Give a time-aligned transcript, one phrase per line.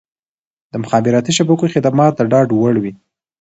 [0.71, 2.93] د مخابراتي شبکو خدمات د ډاډ وړ وي.